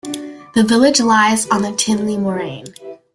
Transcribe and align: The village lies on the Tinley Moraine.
The 0.55 0.63
village 0.63 0.99
lies 0.99 1.47
on 1.49 1.61
the 1.61 1.71
Tinley 1.73 2.17
Moraine. 2.17 2.73